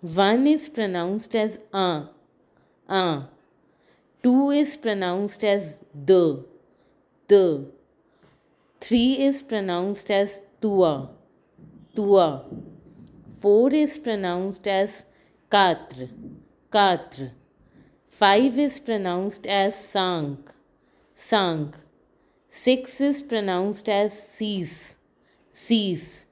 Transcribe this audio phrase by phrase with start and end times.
[0.00, 2.04] 1 is pronounced as a,
[2.88, 3.22] a.
[4.22, 6.44] 2 is pronounced as the,
[7.26, 7.66] the.
[8.80, 11.10] 3 is pronounced as tua,
[11.96, 12.44] tua.
[13.40, 15.04] 4 is pronounced as
[15.50, 16.08] katra,
[16.70, 17.32] katra.
[18.08, 20.38] 5 is pronounced as sang,
[21.16, 21.74] sang.
[22.50, 24.96] 6 is pronounced as cease,
[25.52, 26.24] cease.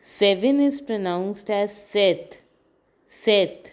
[0.00, 2.39] 7 is pronounced as set,
[3.12, 3.72] Seth.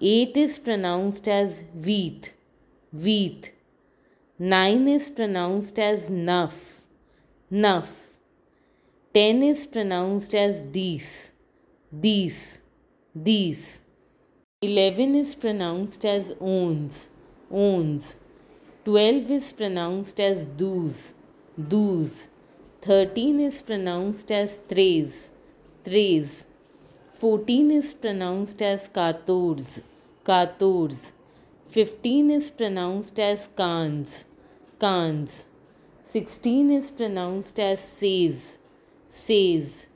[0.00, 2.32] 8 is pronounced as wheat,
[2.92, 3.52] wheat.
[4.38, 6.80] 9 is pronounced as nuff,
[7.50, 7.90] nuff.
[9.14, 11.32] 10 is pronounced as these,
[11.90, 12.58] these,
[13.12, 13.80] these.
[14.62, 17.08] 11 is pronounced as owns,
[17.50, 18.14] owns.
[18.84, 21.14] 12 is pronounced as those,
[21.58, 22.28] those.
[22.80, 25.32] 13 is pronounced as thrays,
[25.82, 26.46] thrays.
[27.14, 29.82] 14 is pronounced as Kators,
[30.24, 31.12] Kators.
[31.68, 34.24] 15 is pronounced as Kans,
[34.80, 35.44] Kans.
[36.02, 38.58] 16 is pronounced as Says,
[39.08, 39.86] Says.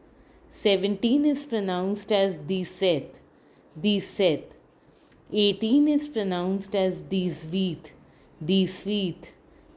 [0.53, 3.19] 17 is pronounced as Diseth,
[3.79, 4.53] Diseth.
[5.33, 7.91] 18 is pronounced as Disweet,
[8.43, 9.31] Disweet,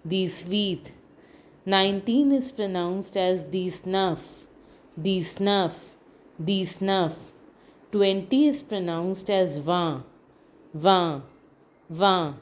[0.07, 0.91] Disweet.
[1.65, 4.45] 19 is pronounced as Disnuff,
[4.99, 5.73] Disnuff,
[6.41, 7.30] Disnuff.
[7.91, 10.03] 20 is pronounced as va,
[10.73, 11.21] va,
[11.89, 12.35] va.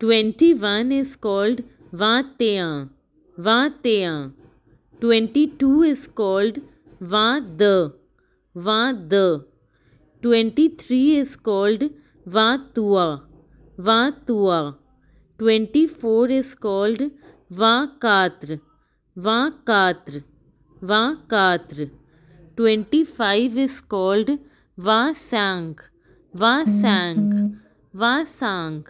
[0.00, 2.90] 21 is called vateya,
[3.38, 4.32] vateya.
[5.00, 6.58] 22 is called
[7.00, 7.94] va the,
[8.54, 8.80] va
[9.12, 9.46] the.
[10.22, 11.82] 23 is called
[12.28, 13.22] vatua,
[13.78, 14.76] vatua.
[15.38, 17.00] 24 is called
[17.50, 18.60] vakatra,
[19.16, 20.22] vakatra,
[20.82, 21.90] vakatra.
[22.56, 24.30] 25 is called
[24.78, 25.78] Vasang,
[26.34, 27.60] Vasang,
[27.94, 28.86] Vasang.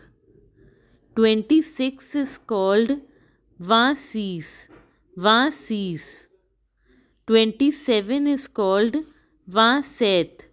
[1.14, 3.00] 26 is called
[3.60, 4.66] Vasis,
[5.16, 6.26] Vasis.
[7.28, 8.96] 27 is called
[9.48, 10.46] Vaset,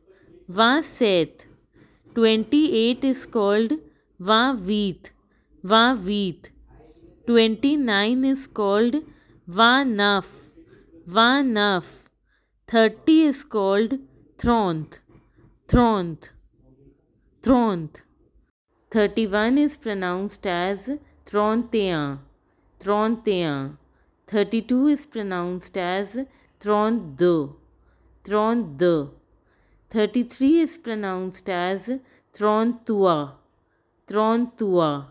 [0.47, 1.45] Vaset.
[2.13, 3.73] 28 is called
[4.21, 5.09] Vavit,
[5.65, 6.51] Vavit.
[7.25, 8.95] 29 is called
[9.49, 10.27] Vanaf,
[11.07, 11.85] Vanaf.
[12.67, 13.97] 30 is called
[14.37, 14.99] Thront,
[15.73, 16.29] Thront,
[17.41, 18.03] Thront.
[18.91, 20.91] 31 is pronounced as
[21.25, 22.19] Throntea,
[22.79, 23.75] Throntea.
[24.27, 26.19] 32 is pronounced as
[26.59, 27.17] Thrond,
[28.23, 29.09] Thrond.
[29.89, 31.89] 33 is pronounced as
[32.31, 33.31] Throntua,
[34.05, 35.07] Throntua.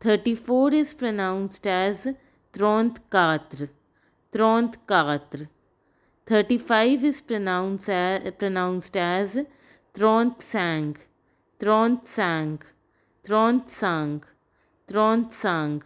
[0.00, 2.08] 34 is pronounced as
[2.52, 3.68] Throntkatr,
[4.32, 5.48] Throntkatr.
[6.26, 9.38] 35 is pronounced as, pronounced as
[9.96, 10.94] Trontsang,
[11.58, 12.60] Trontsang,
[13.24, 14.22] Trontsang,
[14.86, 15.82] Trontsang.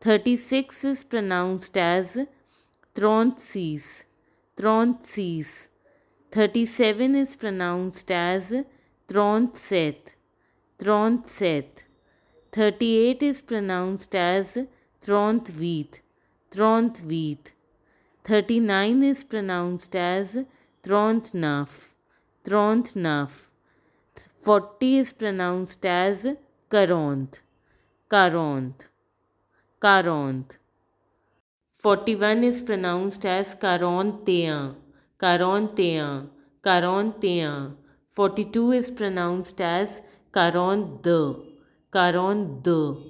[0.00, 2.20] 36 is pronounced as
[2.94, 4.06] Trontsees,
[4.56, 5.68] Trontsees.
[6.32, 8.64] 37 is pronounced as
[9.06, 10.14] Trontset,
[10.78, 11.82] Trontset.
[12.50, 14.56] 38 is pronounced as
[15.02, 16.00] Trontvit,
[16.50, 17.52] Trontvit.
[18.24, 20.38] 39 is pronounced as
[20.82, 21.93] Trontnaf,
[22.46, 23.48] Trontnaf.
[24.38, 26.26] 40 is pronounced as
[26.70, 27.40] Karont,
[28.10, 28.84] Karont,
[29.80, 30.58] Karont.
[31.72, 34.74] 41 is pronounced as Karontea,
[35.18, 36.28] Karontea,
[36.62, 37.76] Karontea.
[38.10, 41.02] 42 is pronounced as Karond,
[41.90, 43.02] Karond,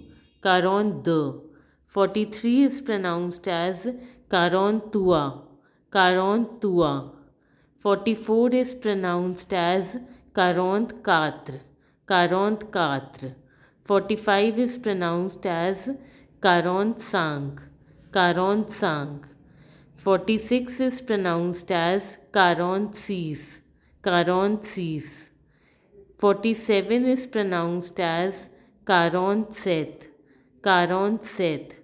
[0.44, 1.40] Karond.
[1.88, 3.88] 43 is pronounced as
[4.28, 5.42] Karontua,
[5.90, 7.13] Karontua.
[7.84, 9.98] 44 is pronounced as
[10.32, 11.60] Karont Katra,
[12.08, 13.34] Karont Katra.
[13.84, 15.90] 45 is pronounced as
[16.40, 17.58] Karont Sang,
[18.10, 19.22] Karont Sang.
[19.98, 23.60] 46 is pronounced as Karont Sees,
[24.02, 25.28] Karont Sees.
[26.16, 28.48] 47 is pronounced as
[28.86, 30.08] Karont Seth,
[30.62, 31.76] Karont Seth.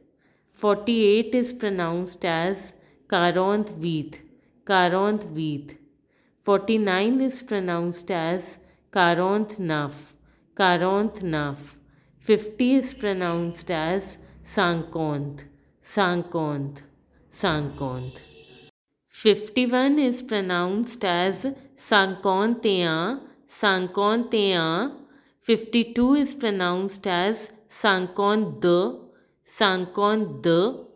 [0.54, 2.72] 48 is pronounced as
[3.06, 4.20] Karont Veet,
[4.64, 5.76] Karont Veet.
[6.42, 8.58] 49 is pronounced as
[8.90, 10.14] Karont Naf,
[10.56, 11.76] Karont Naf.
[12.19, 15.44] 50 is pronounced as Sankont,
[15.84, 16.82] Sankont,
[17.31, 18.20] Sankont.
[19.08, 21.46] 51 is pronounced as
[21.76, 24.96] Sankontea, Sankontea.
[25.40, 28.98] 52 is pronounced as Sankon the,
[29.44, 30.87] Sankon the.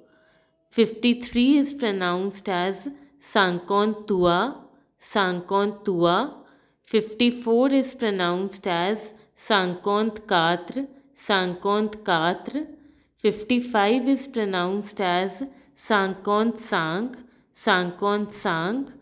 [0.71, 2.89] 53 is pronounced as
[3.21, 4.64] Sankon tua,
[5.13, 6.45] Sankon tua.
[6.83, 10.89] 54 is pronounced as Sankont Katra.
[13.17, 15.43] 55 is pronounced as
[15.77, 17.17] Sankont Sang,
[17.57, 18.93] Sankont Sang.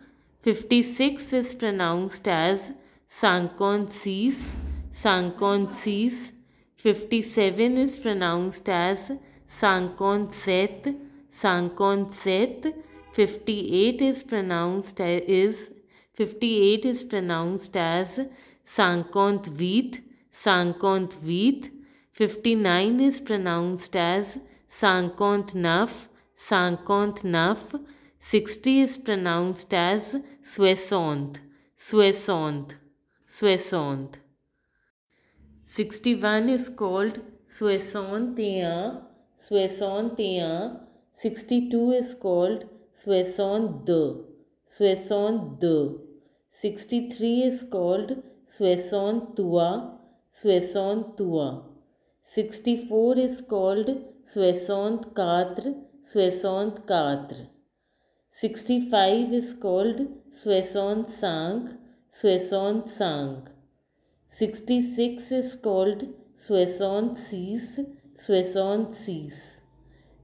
[0.40, 2.72] 56 is pronounced as
[3.10, 4.54] Sankont Sis,
[4.92, 6.32] Sankont Sis.
[6.76, 9.12] 57 is pronounced as
[9.48, 10.94] Sankont Set,
[11.32, 12.74] Sankont Set.
[13.12, 15.70] 58 is pronounced is
[16.14, 18.20] 58 is pronounced as
[18.64, 20.00] Sankont Vit,
[20.30, 21.70] Sankont Vit.
[22.12, 24.38] 59 is pronounced as
[24.68, 27.82] Sankont Naf, Sankont Naf.
[28.20, 31.40] 60 is pronounced as Soissont,
[31.78, 32.74] Soissont,
[33.28, 34.16] Soissont.
[35.66, 39.00] 61 is called Soissontian,
[39.38, 40.78] Soissontian.
[41.14, 44.31] 62 is called Soissont de,
[44.74, 46.00] Soissont de.
[46.52, 49.98] 63 is called Soissont tua,
[50.32, 51.62] Soissont tua.
[52.24, 53.90] 64 is called
[54.24, 55.74] Soissont quatre,
[56.10, 57.50] Soissont quatre.
[58.30, 61.68] 65 is called Soissont cinq,
[62.10, 63.50] Soissont cinq.
[64.30, 66.06] 66 is called
[66.38, 67.78] Soissont six,
[68.16, 69.60] Soissont six.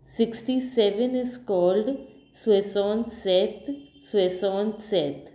[0.06, 1.98] 67 is called
[2.34, 5.32] Soissont sept, Soissont sept.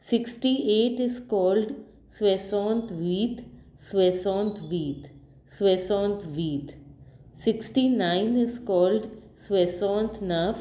[0.00, 1.74] 68 is called
[2.06, 3.44] Soissont huit,
[3.78, 5.10] Soissont huit.
[5.48, 6.74] Soissont vide.
[7.38, 10.58] 69 is called Soissont neuf,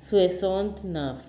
[0.00, 1.22] Soissont neuf.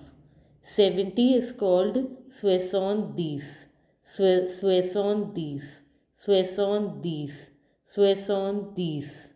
[0.64, 1.98] 70 is called
[2.30, 3.66] Soissont dix,
[4.06, 5.82] Soissont dix,
[6.16, 7.50] Soissont dix,
[7.84, 9.30] Soissont dix.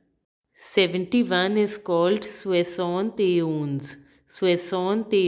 [0.53, 3.97] 71 is called Soissont et onze,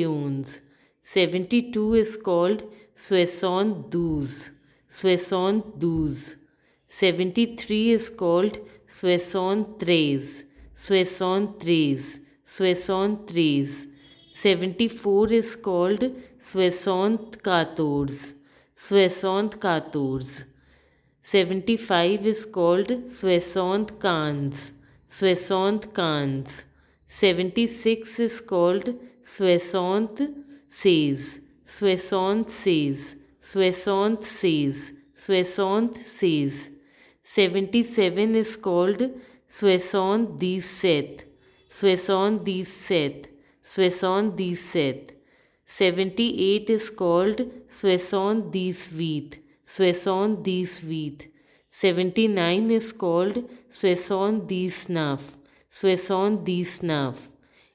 [0.06, 0.62] onze.
[1.08, 2.64] 72 is called
[2.96, 4.52] Soissont douze,
[4.90, 6.36] Soissont douze.
[6.88, 8.58] 73 is called
[8.88, 13.86] Soissons Treize, Soissons Treize, Soissons Treize.
[14.34, 18.34] 74 is called Soissons Quatorze,
[18.74, 20.46] Soissons Quatorze.
[21.22, 24.72] 75 is called Soissons Quinze,
[25.08, 26.66] Soissons Quinze.
[27.08, 30.45] 76 is called Soissons
[30.78, 36.70] Seize, Soissons Seize, Soissons Seize, Soissons Seize.
[37.24, 39.02] 77 is called
[39.48, 41.24] Soissons dix-sept,
[41.70, 43.30] Soissons dix-sept,
[43.64, 45.14] Soissons dix-sept.
[45.66, 51.28] 78 is called Soissons dix-huit, Soissons dix-huit.
[51.70, 55.24] 79 is called Soissons dix-neuf,
[55.70, 57.30] Soissons dix-neuf.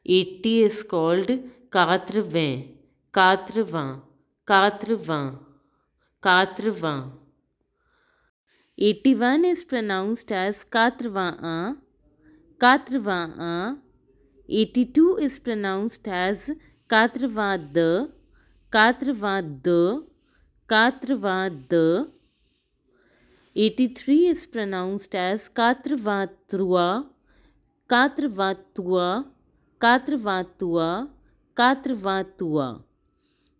[0.04, 1.30] 80 is called
[1.70, 2.79] quatre-vingts,
[3.12, 4.02] quatre-vingts,
[4.46, 5.38] quatre-vingts.
[8.78, 11.76] 81 is pronounced as Katrva
[14.48, 16.52] 82 is pronounced as
[16.88, 18.12] the
[23.56, 27.06] 83 is pronounced as Katrvatua
[31.56, 32.84] Katrvatua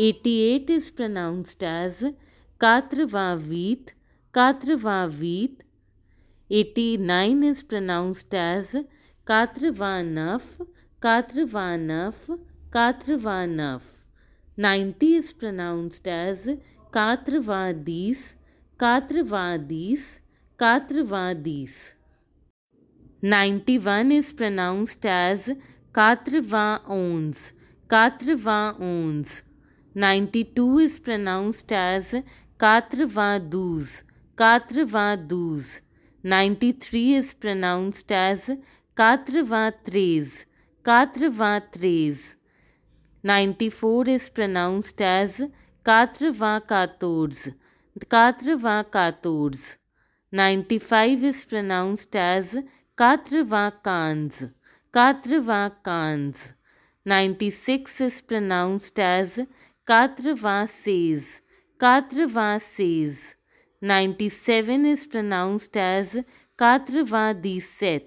[0.00, 3.94] 88 is pronounced as huit,
[4.32, 5.64] Quatre-vingt-huit.
[6.48, 8.76] 89 is pronounced as
[9.26, 10.60] quatre-vingt-neuf,
[11.00, 12.30] quatre-vingt-neuf,
[12.70, 13.82] quatre-vingt-neuf.
[14.56, 16.48] 90 is pronounced as
[16.92, 18.36] quatre-vingt-dix,
[18.78, 20.20] quatre-vingt-dix,
[20.56, 21.94] quatre-vingt-dix.
[23.20, 25.50] 91 is pronounced as
[25.92, 27.52] quatre-vingt-onze,
[27.88, 29.47] quatre-vingt-onze.
[29.94, 32.14] 92 is pronounced as
[32.58, 34.04] quatre-vingt-douze,
[34.36, 35.82] quatre-vingt-douze.
[36.22, 38.50] 93 is pronounced as
[38.94, 40.44] quatre-vingt-treize,
[40.84, 42.36] quatre-vingt-treize.
[43.22, 45.42] 94 is pronounced as
[45.82, 47.54] quatre-vingt-quatorze,
[48.08, 49.78] quatre-vingt-quatorze.
[50.30, 52.58] 95 is pronounced as
[52.94, 54.50] quatre-vingt-quinze,
[54.92, 56.52] quatre-vingt-quinze.
[57.06, 59.40] 96 is pronounced as
[59.88, 61.40] quatre-vingt-seize,
[61.78, 63.36] quatre-vingt-seize.
[63.80, 66.18] 97 is pronounced as
[66.58, 68.02] Katrva-17.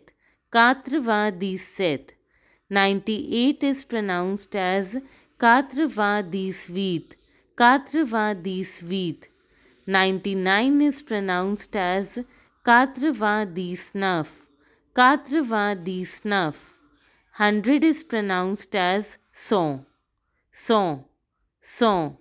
[0.54, 2.12] Katrva-17.
[2.70, 4.98] 98 is pronounced as
[5.40, 7.16] Katrva-17.
[7.58, 9.28] Katrva-17.
[9.88, 12.20] 99 is pronounced as
[12.64, 14.28] Katrva-19.
[14.94, 16.56] Katrva-19.
[17.38, 19.84] 100 is pronounced as Son.
[20.52, 21.06] Son.
[21.63, 22.18] Son.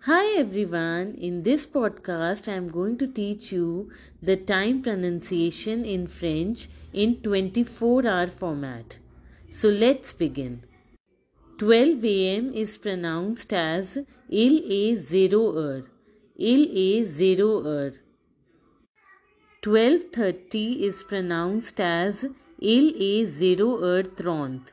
[0.00, 6.08] Hi everyone, in this podcast I am going to teach you the time pronunciation in
[6.08, 8.98] French in 24 hour format.
[9.48, 10.64] So let's begin.
[11.58, 13.98] 12 am is pronounced as
[14.28, 15.84] il a zéro heure.
[16.36, 17.92] Il a zéro heure.
[19.62, 22.26] 12:30 is pronounced as
[22.58, 24.72] il a zéro heure trente.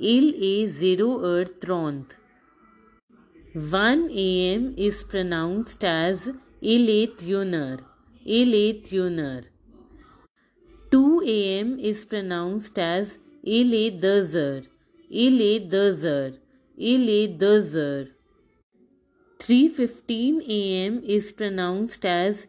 [0.00, 2.16] Il a zéro heure trente.
[3.54, 9.44] 1 am is pronounced as une heure.
[10.90, 13.18] 2 am is pronounced as
[13.80, 14.02] est
[17.40, 18.08] deux heures.
[19.38, 22.48] 3:15 am is pronounced as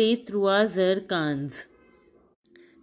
[0.00, 1.68] est trois heures quinze.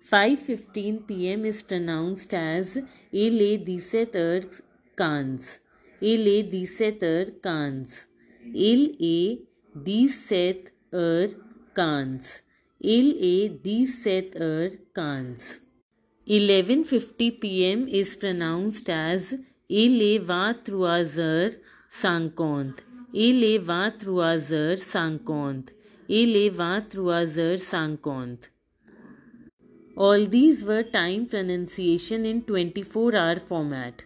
[0.10, 1.44] 5:15 p.m.
[1.44, 2.80] is pronounced as
[3.12, 3.58] il est
[6.02, 8.08] Il est dix-sept heures quinze.
[8.54, 9.42] Il est
[9.76, 11.32] dix-sept heures
[14.94, 15.62] quinze.
[16.28, 17.88] 11:50 p.m.
[17.88, 19.34] is pronounced as
[20.02, 21.56] est vingt-trois heures
[21.90, 22.84] cinquante.
[23.14, 25.72] Il est vingt-trois heures cinquante.
[26.10, 27.26] Il est vingt-trois.
[29.96, 34.04] All these were time pronunciation in 24 hour format.